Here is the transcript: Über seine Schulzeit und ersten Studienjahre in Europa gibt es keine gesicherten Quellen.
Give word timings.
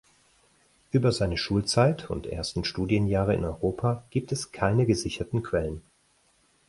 Über 0.89 1.11
seine 1.11 1.37
Schulzeit 1.37 2.09
und 2.09 2.25
ersten 2.25 2.65
Studienjahre 2.65 3.35
in 3.35 3.45
Europa 3.45 4.03
gibt 4.09 4.31
es 4.31 4.51
keine 4.51 4.87
gesicherten 4.87 5.43
Quellen. 5.43 5.83